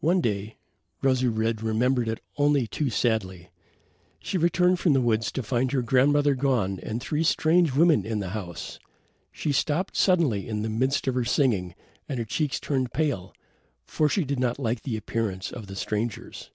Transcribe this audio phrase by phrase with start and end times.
[0.00, 0.56] One day
[1.02, 3.50] Rosy red remembered it only too sadly
[4.18, 8.20] she returned from the woods to find her grandmother gone and three strange women in
[8.20, 8.78] the house.
[9.30, 11.74] She stopped suddenly in the midst of her singing
[12.08, 13.34] and her cheeks turned pale,
[13.84, 16.50] for she did not like the appearance of the strangers.